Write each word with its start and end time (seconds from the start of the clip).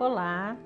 Olá, 0.00 0.56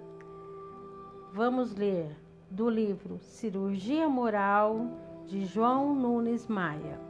vamos 1.32 1.74
ler 1.74 2.16
do 2.48 2.70
livro 2.70 3.18
Cirurgia 3.18 4.08
Moral 4.08 4.86
de 5.26 5.44
João 5.44 5.92
Nunes 5.92 6.46
Maia. 6.46 7.00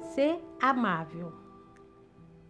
Ser 0.00 0.42
amável. 0.58 1.30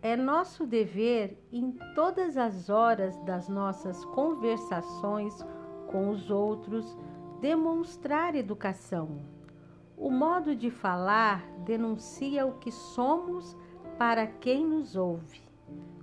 É 0.01 0.15
nosso 0.15 0.65
dever 0.65 1.37
em 1.53 1.73
todas 1.97 2.37
as 2.37 2.71
horas 2.71 3.19
das 3.25 3.49
nossas 3.49 4.05
conversações 4.05 5.37
com 5.91 6.09
os 6.11 6.31
outros 6.31 6.97
demonstrar 7.41 8.37
educação. 8.37 9.19
O 9.97 10.13
modo 10.13 10.55
de 10.55 10.71
falar 10.71 11.45
denuncia 11.65 12.47
o 12.47 12.53
que 12.53 12.71
somos 12.71 13.57
para 13.99 14.29
quem 14.29 14.65
nos 14.65 14.95
ouve. 14.95 15.43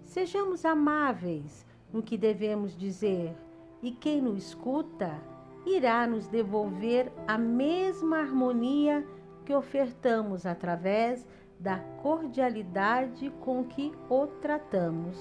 Sejamos 0.03 0.65
amáveis 0.65 1.68
no 1.91 2.03
que 2.03 2.17
devemos 2.17 2.77
dizer, 2.77 3.35
e 3.81 3.91
quem 3.91 4.21
nos 4.21 4.37
escuta 4.49 5.19
irá 5.65 6.05
nos 6.07 6.27
devolver 6.27 7.11
a 7.27 7.37
mesma 7.37 8.19
harmonia 8.19 9.05
que 9.45 9.53
ofertamos 9.53 10.45
através 10.45 11.25
da 11.59 11.79
cordialidade 12.01 13.31
com 13.41 13.63
que 13.63 13.91
o 14.09 14.27
tratamos. 14.27 15.17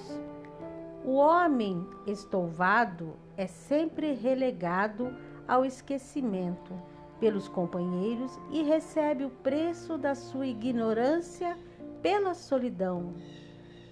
O 1.03 1.15
homem 1.15 1.85
estouvado 2.05 3.13
é 3.35 3.47
sempre 3.47 4.13
relegado 4.13 5.13
ao 5.47 5.65
esquecimento 5.65 6.73
pelos 7.19 7.47
companheiros 7.47 8.39
e 8.51 8.63
recebe 8.63 9.25
o 9.25 9.29
preço 9.29 9.97
da 9.97 10.15
sua 10.15 10.47
ignorância 10.47 11.57
pela 12.01 12.33
solidão. 12.33 13.13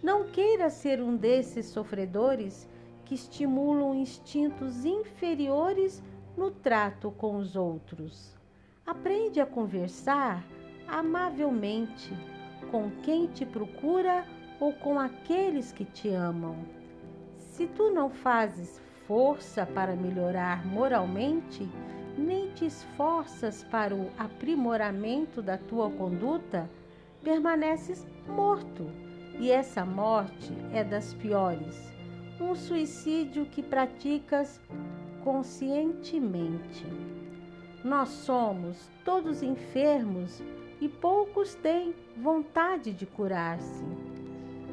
Não 0.01 0.25
queira 0.25 0.69
ser 0.69 1.01
um 1.01 1.15
desses 1.15 1.65
sofredores 1.65 2.69
que 3.03 3.15
estimulam 3.15 3.95
instintos 3.95 4.85
inferiores 4.85 6.03
no 6.37 6.51
trato 6.51 7.09
com 7.11 7.37
os 7.37 7.55
outros. 7.55 8.35
Aprende 8.85 9.41
a 9.41 9.45
conversar 9.45 10.45
amavelmente 10.87 12.13
com 12.69 12.91
quem 13.01 13.27
te 13.27 13.45
procura 13.45 14.25
ou 14.59 14.71
com 14.71 14.99
aqueles 14.99 15.71
que 15.71 15.83
te 15.83 16.09
amam. 16.09 16.55
Se 17.37 17.65
tu 17.65 17.89
não 17.89 18.09
fazes 18.09 18.79
força 19.07 19.65
para 19.65 19.95
melhorar 19.95 20.65
moralmente, 20.65 21.67
nem 22.17 22.51
te 22.51 22.65
esforças 22.65 23.63
para 23.63 23.95
o 23.95 24.11
aprimoramento 24.17 25.41
da 25.41 25.57
tua 25.57 25.89
conduta, 25.89 26.69
permaneces 27.23 28.05
morto 28.27 29.06
e 29.39 29.51
essa 29.51 29.85
morte 29.85 30.53
é 30.73 30.83
das 30.83 31.13
piores. 31.13 31.93
Um 32.39 32.55
suicídio 32.55 33.45
que 33.45 33.61
praticas 33.61 34.61
conscientemente. 35.23 36.85
Nós 37.83 38.09
somos 38.09 38.89
todos 39.03 39.43
enfermos 39.43 40.41
e 40.79 40.87
poucos 40.87 41.55
têm 41.55 41.93
vontade 42.15 42.93
de 42.93 43.05
curar-se. 43.05 43.85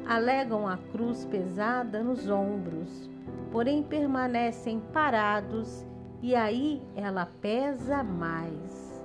Alegam 0.07 0.67
a 0.67 0.77
cruz 0.77 1.25
pesada 1.25 2.03
nos 2.03 2.29
ombros, 2.29 3.09
porém 3.51 3.81
permanecem 3.81 4.79
parados 4.93 5.85
e 6.21 6.35
aí 6.35 6.81
ela 6.95 7.25
pesa 7.41 8.03
mais. 8.03 9.03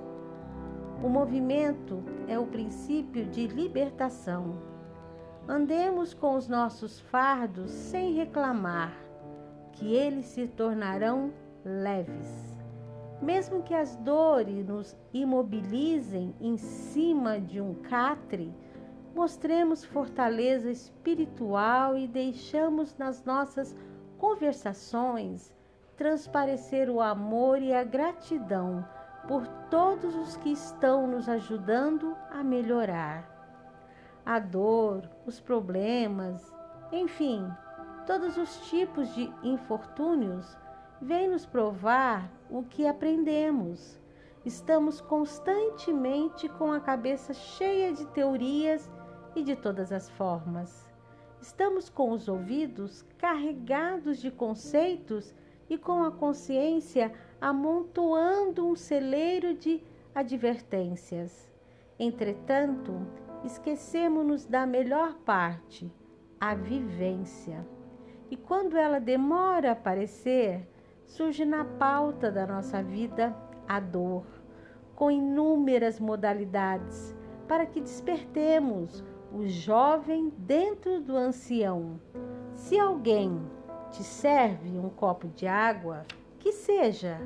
O 1.03 1.09
movimento 1.09 2.03
é 2.27 2.37
o 2.37 2.45
princípio 2.45 3.25
de 3.25 3.47
libertação 3.47 4.70
Andemos 5.47 6.13
com 6.13 6.35
os 6.35 6.47
nossos 6.47 6.99
fardos 6.99 7.71
sem 7.71 8.13
reclamar, 8.13 8.95
que 9.73 9.93
eles 9.93 10.25
se 10.25 10.47
tornarão 10.47 11.33
leves. 11.65 12.55
Mesmo 13.21 13.63
que 13.63 13.73
as 13.73 13.95
dores 13.97 14.65
nos 14.65 14.95
imobilizem 15.11 16.35
em 16.39 16.57
cima 16.57 17.39
de 17.39 17.59
um 17.59 17.73
catre, 17.73 18.53
mostremos 19.15 19.83
fortaleza 19.83 20.69
espiritual 20.69 21.97
e 21.97 22.07
deixamos 22.07 22.95
nas 22.97 23.23
nossas 23.25 23.75
conversações 24.17 25.53
transparecer 25.97 26.89
o 26.89 27.01
amor 27.01 27.61
e 27.61 27.73
a 27.73 27.83
gratidão 27.83 28.85
por 29.27 29.45
todos 29.69 30.15
os 30.15 30.37
que 30.37 30.51
estão 30.51 31.07
nos 31.07 31.27
ajudando 31.27 32.15
a 32.31 32.43
melhorar 32.43 33.30
a 34.25 34.39
dor, 34.39 35.09
os 35.25 35.39
problemas, 35.39 36.53
enfim, 36.91 37.47
todos 38.05 38.37
os 38.37 38.69
tipos 38.69 39.13
de 39.15 39.31
infortúnios 39.43 40.57
vêm 41.01 41.27
nos 41.27 41.45
provar 41.45 42.29
o 42.49 42.63
que 42.63 42.85
aprendemos. 42.85 43.99
Estamos 44.45 44.99
constantemente 44.99 46.49
com 46.49 46.71
a 46.71 46.79
cabeça 46.79 47.33
cheia 47.33 47.93
de 47.93 48.05
teorias 48.07 48.89
e 49.35 49.43
de 49.43 49.55
todas 49.55 49.91
as 49.91 50.09
formas. 50.09 50.89
Estamos 51.41 51.89
com 51.89 52.11
os 52.11 52.27
ouvidos 52.27 53.03
carregados 53.17 54.19
de 54.19 54.29
conceitos 54.29 55.33
e 55.69 55.77
com 55.77 56.03
a 56.03 56.11
consciência 56.11 57.11
amontoando 57.39 58.67
um 58.67 58.75
celeiro 58.75 59.53
de 59.55 59.83
advertências. 60.13 61.49
Entretanto, 61.97 62.93
esquecemos-nos 63.43 64.45
da 64.45 64.65
melhor 64.65 65.15
parte, 65.25 65.91
a 66.39 66.53
vivência. 66.55 67.65
E 68.29 68.37
quando 68.37 68.77
ela 68.77 68.99
demora 68.99 69.69
a 69.69 69.73
aparecer, 69.73 70.67
surge 71.05 71.43
na 71.45 71.65
pauta 71.65 72.31
da 72.31 72.47
nossa 72.47 72.81
vida 72.81 73.35
a 73.67 73.79
dor, 73.79 74.25
com 74.95 75.11
inúmeras 75.11 75.99
modalidades, 75.99 77.15
para 77.47 77.65
que 77.65 77.81
despertemos 77.81 79.03
o 79.33 79.45
jovem 79.47 80.31
dentro 80.37 81.01
do 81.01 81.15
ancião. 81.15 81.99
Se 82.53 82.79
alguém 82.79 83.41
te 83.91 84.03
serve 84.03 84.77
um 84.77 84.89
copo 84.89 85.27
de 85.27 85.47
água, 85.47 86.05
que 86.39 86.51
seja, 86.51 87.19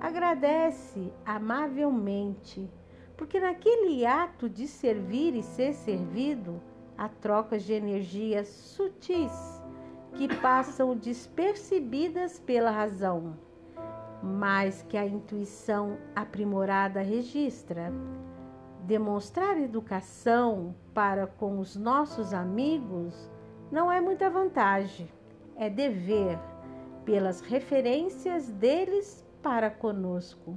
agradece 0.00 1.12
amavelmente 1.24 2.70
porque 3.16 3.38
naquele 3.38 4.04
ato 4.04 4.48
de 4.48 4.66
servir 4.66 5.34
e 5.34 5.42
ser 5.42 5.72
servido, 5.72 6.60
há 6.96 7.08
trocas 7.08 7.62
de 7.62 7.72
energias 7.72 8.48
sutis 8.48 9.62
que 10.14 10.28
passam 10.36 10.96
despercebidas 10.96 12.38
pela 12.38 12.70
razão, 12.70 13.36
mas 14.22 14.82
que 14.82 14.96
a 14.96 15.06
intuição 15.06 15.98
aprimorada 16.14 17.02
registra. 17.02 17.92
Demonstrar 18.82 19.58
educação 19.58 20.74
para 20.92 21.26
com 21.26 21.58
os 21.58 21.74
nossos 21.74 22.34
amigos 22.34 23.30
não 23.72 23.90
é 23.90 24.00
muita 24.00 24.28
vantagem, 24.28 25.08
é 25.56 25.70
dever, 25.70 26.38
pelas 27.04 27.40
referências 27.40 28.50
deles 28.52 29.24
para 29.42 29.70
conosco. 29.70 30.56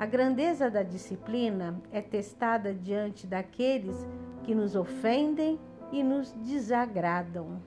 A 0.00 0.06
grandeza 0.06 0.70
da 0.70 0.82
disciplina 0.82 1.78
é 1.92 2.00
testada 2.00 2.72
diante 2.72 3.26
daqueles 3.26 4.08
que 4.42 4.54
nos 4.54 4.74
ofendem 4.74 5.60
e 5.92 6.02
nos 6.02 6.32
desagradam. 6.32 7.60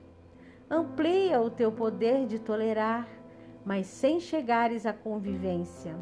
Amplia 0.68 1.40
o 1.40 1.48
teu 1.48 1.70
poder 1.70 2.26
de 2.26 2.40
tolerar, 2.40 3.06
mas 3.64 3.86
sem 3.86 4.18
chegares 4.18 4.84
à 4.84 4.92
convivência. 4.92 5.94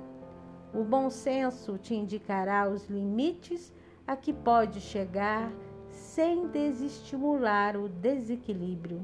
O 0.72 0.82
bom 0.82 1.10
senso 1.10 1.76
te 1.76 1.94
indicará 1.94 2.66
os 2.66 2.88
limites 2.88 3.70
a 4.06 4.16
que 4.16 4.32
pode 4.32 4.80
chegar 4.80 5.52
sem 5.90 6.46
desestimular 6.46 7.76
o 7.76 7.90
desequilíbrio. 7.90 9.02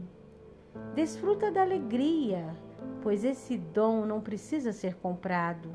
Desfruta 0.94 1.52
da 1.52 1.60
alegria, 1.60 2.56
pois 3.02 3.22
esse 3.22 3.58
dom 3.58 4.06
não 4.06 4.18
precisa 4.18 4.72
ser 4.72 4.94
comprado 4.94 5.68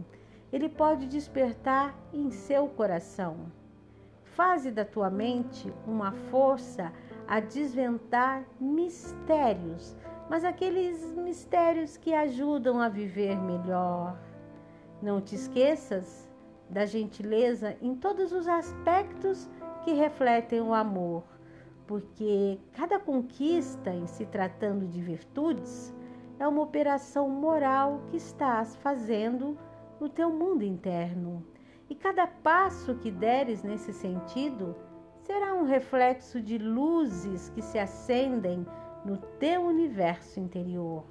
ele 0.54 0.70
pode 0.70 1.08
despertar 1.08 1.96
em 2.14 2.30
seu 2.30 2.68
coração. 2.68 3.52
Faze 4.24 4.70
da 4.70 4.86
tua 4.86 5.10
mente 5.10 5.74
uma 5.88 6.12
força 6.12 6.94
a 7.28 7.40
desventar 7.40 8.44
mistérios, 8.60 9.96
mas 10.30 10.46
aqueles 10.46 11.12
mistérios 11.16 11.98
que 11.98 12.14
ajudam 12.14 12.80
a 12.80 12.88
viver 12.88 13.36
melhor. 13.36 14.16
Não 15.02 15.20
te 15.20 15.34
esqueças 15.34 16.30
da 16.70 16.86
gentileza 16.86 17.76
em 17.82 17.96
todos 17.96 18.32
os 18.32 18.48
aspectos 18.48 19.50
que 19.84 19.94
refletem 19.94 20.62
o 20.62 20.72
amor, 20.72 21.24
porque 21.88 22.60
cada 22.74 23.00
conquista, 23.00 23.90
em 23.90 24.06
se 24.06 24.24
tratando 24.28 24.86
de 24.86 25.02
virtudes, 25.02 25.92
é 26.38 26.48
uma 26.48 26.62
operação 26.62 27.28
moral 27.28 28.02
que 28.08 28.18
estás 28.18 28.76
fazendo 28.76 29.58
no 30.04 30.10
teu 30.10 30.30
mundo 30.30 30.66
interno. 30.66 31.42
E 31.90 31.96
cada 31.96 32.28
passo 32.28 32.94
que 32.96 33.10
deres 33.10 33.64
nesse 33.64 33.94
sentido 33.94 34.76
será 35.22 35.54
um 35.54 35.64
reflexo 35.64 36.42
de 36.42 36.58
luzes 36.58 37.48
que 37.52 37.62
se 37.62 37.80
acendem 37.80 38.66
no 39.06 39.16
teu 39.40 39.62
universo 39.62 40.42
interior. 40.42 41.06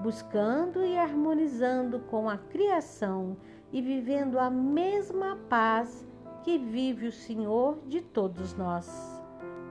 buscando 0.00 0.82
e 0.84 0.96
harmonizando 0.96 2.00
com 2.00 2.28
a 2.28 2.38
criação 2.38 3.36
e 3.70 3.82
vivendo 3.82 4.38
a 4.38 4.48
mesma 4.48 5.36
paz 5.48 6.08
que 6.42 6.58
vive 6.58 7.06
o 7.06 7.12
Senhor 7.12 7.78
de 7.86 8.00
todos 8.00 8.56
nós. 8.56 9.22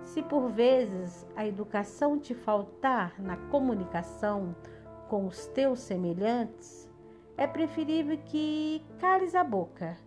Se 0.04 0.22
por 0.22 0.50
vezes 0.50 1.28
a 1.36 1.46
educação 1.46 2.20
te 2.20 2.36
faltar 2.36 3.20
na 3.20 3.36
comunicação 3.36 4.56
com 5.10 5.26
os 5.26 5.48
teus 5.48 5.80
semelhantes, 5.80 6.91
é 7.42 7.48
preferível 7.48 8.20
que 8.24 8.86
cales 9.00 9.34
a 9.34 9.44
boca, 9.44 9.98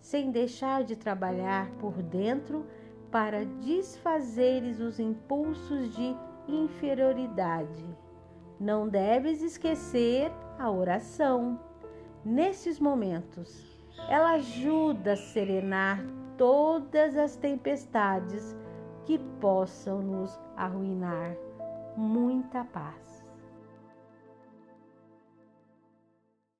sem 0.00 0.30
deixar 0.30 0.84
de 0.84 0.94
trabalhar 0.94 1.68
por 1.80 2.00
dentro 2.00 2.64
para 3.10 3.44
desfazeres 3.44 4.78
os 4.78 5.00
impulsos 5.00 5.92
de 5.96 6.16
inferioridade. 6.46 7.84
Não 8.60 8.88
deves 8.88 9.42
esquecer 9.42 10.30
a 10.56 10.70
oração. 10.70 11.58
Nesses 12.24 12.78
momentos, 12.78 13.84
ela 14.08 14.34
ajuda 14.34 15.14
a 15.14 15.16
serenar 15.16 16.00
todas 16.38 17.16
as 17.16 17.34
tempestades 17.34 18.56
que 19.04 19.18
possam 19.40 20.00
nos 20.00 20.40
arruinar. 20.56 21.34
Muita 21.96 22.64
paz. 22.64 23.13